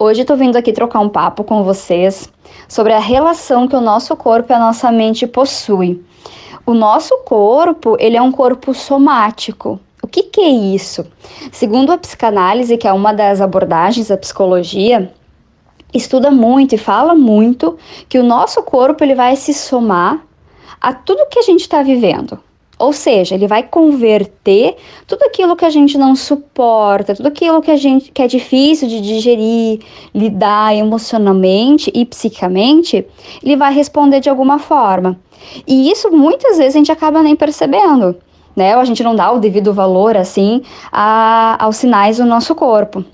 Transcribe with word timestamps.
Hoje 0.00 0.20
estou 0.20 0.36
vindo 0.36 0.54
aqui 0.54 0.72
trocar 0.72 1.00
um 1.00 1.08
papo 1.08 1.42
com 1.42 1.64
vocês 1.64 2.32
sobre 2.68 2.92
a 2.92 3.00
relação 3.00 3.66
que 3.66 3.74
o 3.74 3.80
nosso 3.80 4.14
corpo 4.16 4.52
e 4.52 4.54
a 4.54 4.58
nossa 4.60 4.92
mente 4.92 5.26
possui. 5.26 6.00
O 6.64 6.72
nosso 6.72 7.18
corpo, 7.24 7.96
ele 7.98 8.16
é 8.16 8.22
um 8.22 8.30
corpo 8.30 8.72
somático. 8.72 9.80
O 10.00 10.06
que, 10.06 10.22
que 10.22 10.40
é 10.40 10.48
isso? 10.48 11.04
Segundo 11.50 11.90
a 11.90 11.98
psicanálise, 11.98 12.78
que 12.78 12.86
é 12.86 12.92
uma 12.92 13.12
das 13.12 13.40
abordagens 13.40 14.06
da 14.06 14.16
psicologia, 14.16 15.12
estuda 15.92 16.30
muito 16.30 16.76
e 16.76 16.78
fala 16.78 17.12
muito 17.12 17.76
que 18.08 18.20
o 18.20 18.22
nosso 18.22 18.62
corpo 18.62 19.02
ele 19.02 19.16
vai 19.16 19.34
se 19.34 19.52
somar 19.52 20.24
a 20.80 20.92
tudo 20.92 21.26
que 21.28 21.40
a 21.40 21.42
gente 21.42 21.62
está 21.62 21.82
vivendo. 21.82 22.38
Ou 22.78 22.92
seja, 22.92 23.34
ele 23.34 23.48
vai 23.48 23.62
converter 23.62 24.76
tudo 25.06 25.24
aquilo 25.24 25.56
que 25.56 25.64
a 25.64 25.70
gente 25.70 25.98
não 25.98 26.14
suporta, 26.14 27.14
tudo 27.14 27.26
aquilo 27.26 27.60
que 27.60 27.70
a 27.70 27.76
gente 27.76 28.12
que 28.12 28.22
é 28.22 28.26
difícil 28.28 28.86
de 28.86 29.00
digerir, 29.00 29.80
lidar 30.14 30.76
emocionalmente 30.76 31.90
e 31.92 32.04
psicamente, 32.04 33.04
ele 33.42 33.56
vai 33.56 33.72
responder 33.74 34.20
de 34.20 34.30
alguma 34.30 34.58
forma. 34.58 35.18
E 35.66 35.90
isso 35.90 36.10
muitas 36.10 36.58
vezes 36.58 36.76
a 36.76 36.78
gente 36.78 36.92
acaba 36.92 37.22
nem 37.22 37.34
percebendo, 37.34 38.16
né? 38.54 38.76
Ou 38.76 38.80
a 38.80 38.84
gente 38.84 39.02
não 39.02 39.16
dá 39.16 39.32
o 39.32 39.40
devido 39.40 39.72
valor 39.72 40.16
assim 40.16 40.62
a, 40.92 41.56
aos 41.64 41.76
sinais 41.76 42.18
do 42.18 42.24
nosso 42.24 42.54
corpo. 42.54 43.04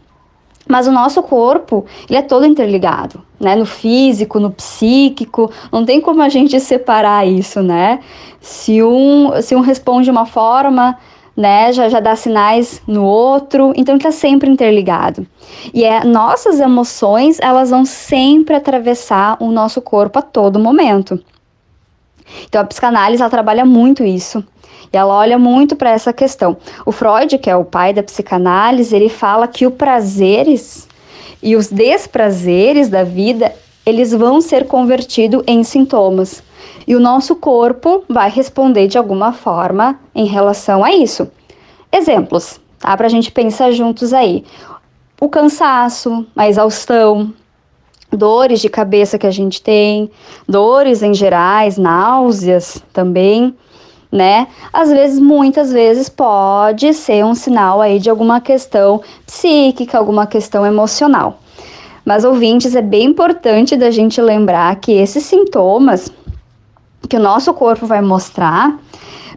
Mas 0.69 0.87
o 0.87 0.93
nosso 0.93 1.23
corpo, 1.23 1.85
ele 2.09 2.19
é 2.19 2.23
todo 2.23 2.47
interligado, 2.47 3.23
né? 3.39 3.55
No 3.55 3.67
físico, 3.67 4.41
no 4.41 4.51
psíquico, 4.51 5.51
não 5.71 5.85
tem 5.85 6.01
como 6.01 6.23
a 6.23 6.29
gente 6.29 6.59
separar 6.59 7.27
isso, 7.27 7.63
né? 7.63 8.01
Se 8.41 8.83
um, 8.83 9.31
se 9.43 9.55
um 9.55 9.61
responde 9.61 10.05
de 10.05 10.11
uma 10.11 10.27
forma, 10.27 10.99
né, 11.37 11.73
já, 11.73 11.89
já 11.89 12.01
dá 12.01 12.15
sinais 12.15 12.81
no 12.87 13.05
outro, 13.05 13.73
então 13.77 13.97
está 13.97 14.13
sempre 14.13 14.49
interligado. 14.49 15.27
E 15.73 15.85
é, 15.85 16.05
nossas 16.05 16.61
emoções, 16.61 17.39
elas 17.41 17.71
vão 17.71 17.85
sempre 17.85 18.55
atravessar 18.55 19.37
o 19.41 19.51
nosso 19.51 19.83
corpo 19.83 20.19
a 20.19 20.23
todo 20.23 20.61
momento. 20.61 21.21
Então 22.49 22.61
a 22.61 22.65
psicanálise, 22.65 23.23
ela 23.23 23.31
trabalha 23.31 23.65
muito 23.65 24.05
isso, 24.05 24.45
e 24.93 24.97
ela 24.97 25.15
olha 25.15 25.39
muito 25.39 25.77
para 25.77 25.91
essa 25.91 26.13
questão. 26.13 26.57
O 26.87 26.93
Freud, 26.93 27.39
que 27.39 27.51
é 27.51 27.57
o 27.57 27.65
pai 27.65 27.93
da 27.93 28.03
psicanálise, 28.03 28.95
ele 28.95 29.09
fala 29.09 29.49
que 29.49 29.67
os 29.67 29.75
prazeres 29.75 30.89
e 31.43 31.57
os 31.57 31.69
desprazeres 31.69 32.89
da 32.89 33.05
vida, 33.05 33.53
eles 33.85 34.13
vão 34.13 34.41
ser 34.41 34.67
convertidos 34.67 35.43
em 35.47 35.63
sintomas. 35.63 36.43
E 36.87 36.95
o 36.95 37.01
nosso 37.01 37.37
corpo 37.37 38.05
vai 38.09 38.31
responder 38.31 38.87
de 38.87 38.97
alguma 38.97 39.33
forma 39.33 39.99
em 40.15 40.27
relação 40.27 40.85
a 40.85 40.93
isso. 40.95 41.31
Exemplos, 41.93 42.61
tá? 42.79 42.97
Para 42.97 43.07
a 43.07 43.11
gente 43.11 43.31
pensar 43.31 43.71
juntos 43.73 44.13
aí. 44.13 44.45
O 45.21 45.29
cansaço, 45.29 46.27
a 46.37 46.49
exaustão, 46.49 47.33
dores 48.15 48.61
de 48.61 48.69
cabeça 48.69 49.19
que 49.19 49.27
a 49.27 49.31
gente 49.31 49.61
tem, 49.63 50.11
dores 50.49 51.03
em 51.03 51.15
gerais, 51.15 51.77
náuseas 51.77 52.83
também 52.93 53.55
né? 54.15 54.47
Às 54.73 54.91
vezes, 54.91 55.19
muitas 55.19 55.73
vezes 55.73 56.09
pode 56.09 56.95
ser 56.95 57.25
um 57.25 57.35
sinal 57.35 57.81
aí 57.81 57.99
de 57.99 58.09
alguma 58.09 58.41
questão 58.41 59.03
psíquica, 59.27 59.99
alguma 59.99 60.25
questão 60.25 60.65
emocional. 60.65 61.41
Mas 62.05 62.25
ouvintes, 62.25 62.77
é 62.77 62.83
bem 62.83 63.07
importante 63.07 63.77
da 63.77 63.91
gente 63.91 64.21
lembrar 64.21 64.77
que 64.77 64.93
esses 64.93 65.25
sintomas 65.25 66.13
que 67.09 67.17
o 67.17 67.21
nosso 67.21 67.53
corpo 67.55 67.87
vai 67.87 68.01
mostrar, 68.01 68.79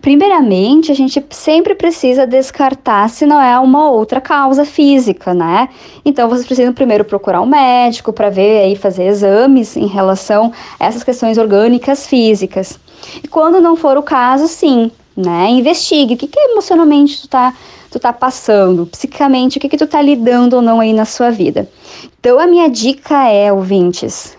primeiramente, 0.01 0.91
a 0.91 0.95
gente 0.95 1.23
sempre 1.29 1.75
precisa 1.75 2.25
descartar 2.25 3.09
se 3.09 3.25
não 3.25 3.41
é 3.41 3.57
uma 3.59 3.89
outra 3.89 4.21
causa 4.21 4.65
física, 4.65 5.33
né? 5.33 5.69
Então, 6.05 6.29
vocês 6.29 6.45
precisam 6.45 6.73
primeiro 6.73 7.05
procurar 7.05 7.41
um 7.41 7.45
médico 7.45 8.13
para 8.13 8.29
ver 8.29 8.61
aí, 8.61 8.75
fazer 8.75 9.05
exames 9.05 9.75
em 9.75 9.87
relação 9.87 10.51
a 10.79 10.85
essas 10.85 11.03
questões 11.03 11.37
orgânicas 11.37 12.07
físicas. 12.07 12.79
E 13.23 13.27
quando 13.27 13.61
não 13.61 13.75
for 13.75 13.97
o 13.97 14.03
caso, 14.03 14.47
sim, 14.47 14.91
né? 15.15 15.49
Investigue 15.49 16.13
o 16.13 16.17
que, 16.17 16.27
que 16.27 16.39
emocionalmente 16.39 17.21
tu 17.21 17.27
tá, 17.27 17.53
tu 17.89 17.99
tá 17.99 18.13
passando, 18.13 18.85
psicamente, 18.85 19.57
o 19.57 19.61
que, 19.61 19.69
que 19.69 19.77
tu 19.77 19.87
tá 19.87 20.01
lidando 20.01 20.57
ou 20.57 20.61
não 20.61 20.79
aí 20.79 20.93
na 20.93 21.05
sua 21.05 21.31
vida. 21.31 21.69
Então, 22.19 22.39
a 22.39 22.45
minha 22.45 22.69
dica 22.69 23.27
é, 23.27 23.51
ouvintes, 23.51 24.37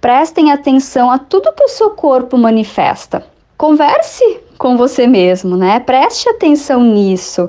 prestem 0.00 0.50
atenção 0.50 1.10
a 1.10 1.18
tudo 1.18 1.52
que 1.52 1.64
o 1.64 1.68
seu 1.68 1.90
corpo 1.90 2.38
manifesta. 2.38 3.33
Converse 3.64 4.40
com 4.58 4.76
você 4.76 5.06
mesmo, 5.06 5.56
né? 5.56 5.80
Preste 5.80 6.28
atenção 6.28 6.84
nisso. 6.84 7.48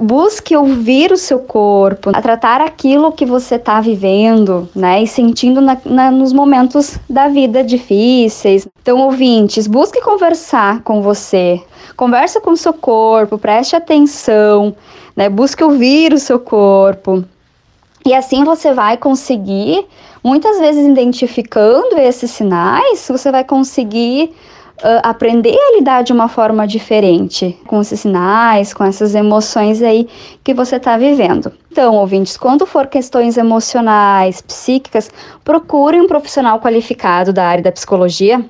Busque 0.00 0.56
ouvir 0.56 1.12
o 1.12 1.16
seu 1.18 1.40
corpo, 1.40 2.08
a 2.10 2.22
tratar 2.22 2.62
aquilo 2.62 3.12
que 3.12 3.26
você 3.26 3.56
está 3.56 3.78
vivendo, 3.78 4.66
né? 4.74 5.02
E 5.02 5.06
sentindo 5.06 5.60
na, 5.60 5.76
na, 5.84 6.10
nos 6.10 6.32
momentos 6.32 6.98
da 7.06 7.28
vida 7.28 7.62
difíceis. 7.62 8.66
Então, 8.80 8.98
ouvintes, 9.00 9.66
busque 9.66 10.00
conversar 10.00 10.80
com 10.84 11.02
você. 11.02 11.60
Converse 11.98 12.40
com 12.40 12.52
o 12.52 12.56
seu 12.56 12.72
corpo, 12.72 13.36
preste 13.36 13.76
atenção, 13.76 14.74
né? 15.14 15.28
Busque 15.28 15.62
ouvir 15.62 16.14
o 16.14 16.18
seu 16.18 16.40
corpo. 16.40 17.22
E 18.06 18.14
assim 18.14 18.42
você 18.42 18.72
vai 18.72 18.96
conseguir, 18.96 19.86
muitas 20.24 20.58
vezes 20.58 20.86
identificando 20.86 21.98
esses 21.98 22.30
sinais, 22.30 23.06
você 23.06 23.30
vai 23.30 23.44
conseguir 23.44 24.34
uh, 24.82 25.00
aprender 25.02 25.56
a 25.56 25.76
lidar 25.76 26.02
de 26.02 26.12
uma 26.12 26.28
forma 26.28 26.66
diferente 26.66 27.58
com 27.66 27.80
esses 27.80 28.00
sinais, 28.00 28.74
com 28.74 28.84
essas 28.84 29.14
emoções 29.14 29.82
aí 29.82 30.08
que 30.42 30.52
você 30.52 30.76
está 30.76 30.96
vivendo. 30.96 31.52
Então, 31.70 31.94
ouvintes, 31.94 32.36
quando 32.36 32.66
for 32.66 32.86
questões 32.86 33.36
emocionais, 33.36 34.40
psíquicas, 34.40 35.10
procure 35.44 36.00
um 36.00 36.06
profissional 36.06 36.60
qualificado 36.60 37.32
da 37.32 37.46
área 37.46 37.62
da 37.62 37.72
psicologia 37.72 38.44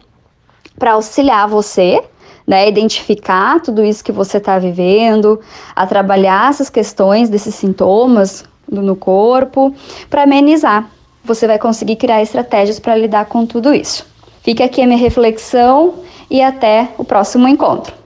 para 0.78 0.93
auxiliar 0.93 1.47
você 1.47 2.03
né, 2.47 2.69
identificar 2.69 3.60
tudo 3.60 3.84
isso 3.84 4.03
que 4.03 4.12
você 4.12 4.38
está 4.38 4.59
vivendo, 4.59 5.41
a 5.75 5.87
trabalhar 5.87 6.50
essas 6.50 6.69
questões 6.69 7.28
desses 7.28 7.54
sintomas 7.54 8.44
no 8.69 8.97
corpo, 8.97 9.75
para 10.09 10.22
amenizar. 10.22 10.91
Você 11.25 11.47
vai 11.47 11.59
conseguir 11.59 11.97
criar 11.97 12.22
estratégias 12.22 12.81
para 12.81 12.97
lidar 12.97 13.26
com 13.26 13.47
tudo 13.47 13.72
isso. 13.72 14.06
Fica 14.43 14.64
aqui 14.64 14.82
a 14.82 14.87
minha 14.87 14.99
reflexão 14.99 15.94
e 16.31 16.43
até 16.43 16.88
o 16.99 17.05
próximo 17.05 17.49
encontro. 17.49 18.01